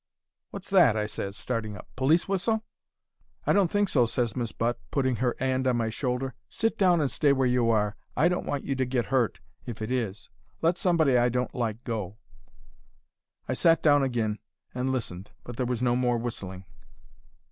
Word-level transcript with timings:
"'Wot's 0.51 0.67
that?' 0.71 0.97
I 0.97 1.05
ses, 1.05 1.37
starting 1.37 1.77
up. 1.77 1.87
'Police 1.95 2.27
whistle?' 2.27 2.63
"'I 3.45 3.53
don't 3.53 3.69
think 3.69 3.87
so,' 3.87 4.07
ses 4.07 4.35
Miss 4.35 4.51
Butt, 4.51 4.79
putting 4.89 5.17
her 5.17 5.35
'and 5.39 5.67
on 5.67 5.77
my 5.77 5.89
shoulder. 5.91 6.33
'Sit 6.49 6.75
down 6.75 7.01
and 7.01 7.11
stay 7.11 7.33
where 7.33 7.45
you 7.45 7.69
are. 7.69 7.95
I 8.17 8.27
don't 8.27 8.47
want 8.47 8.63
you 8.63 8.73
to 8.73 8.85
get 8.85 9.05
hurt, 9.05 9.39
if 9.67 9.79
it 9.79 9.91
is. 9.91 10.27
Let 10.59 10.79
somebody 10.79 11.19
I 11.19 11.29
don't 11.29 11.53
like 11.53 11.83
go.' 11.83 12.17
"I 13.47 13.53
sat 13.53 13.83
down 13.83 14.03
agin 14.03 14.39
and 14.73 14.91
listened, 14.91 15.29
but 15.43 15.57
there 15.57 15.67
was 15.67 15.83
no 15.83 15.95
more 15.95 16.17
whistling. 16.17 16.65